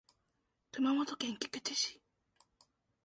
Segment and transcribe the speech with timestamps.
[0.71, 2.01] 熊本県菊池市